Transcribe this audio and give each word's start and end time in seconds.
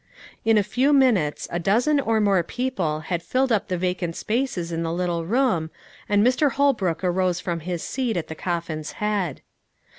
In 0.43 0.57
a 0.57 0.63
few 0.63 0.93
minutes 0.93 1.47
a 1.51 1.59
dozen 1.59 1.99
or 1.99 2.19
more 2.19 2.41
people 2.41 3.01
had 3.01 3.21
filled 3.21 3.51
up 3.51 3.67
the 3.67 3.77
vacant 3.77 4.15
spaces 4.15 4.71
in 4.71 4.81
the 4.81 4.91
little 4.91 5.27
room, 5.27 5.69
and 6.09 6.25
Mr. 6.25 6.53
Holbrook 6.53 7.03
arose 7.03 7.39
from 7.39 7.59
his 7.59 7.83
seat 7.83 8.17
at 8.17 8.27
the 8.27 8.33
coffin's 8.33 8.93
head. 8.93 9.41